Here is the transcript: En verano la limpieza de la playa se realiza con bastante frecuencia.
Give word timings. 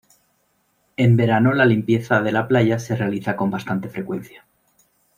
En 0.97 1.15
verano 1.15 1.53
la 1.53 1.65
limpieza 1.67 2.23
de 2.23 2.31
la 2.31 2.47
playa 2.47 2.79
se 2.79 2.95
realiza 2.95 3.35
con 3.35 3.51
bastante 3.51 3.87
frecuencia. 3.87 4.47